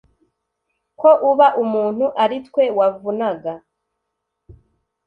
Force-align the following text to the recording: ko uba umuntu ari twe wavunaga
ko 0.99 1.09
uba 1.29 1.47
umuntu 1.63 2.05
ari 2.23 2.37
twe 2.47 2.63
wavunaga 2.77 3.53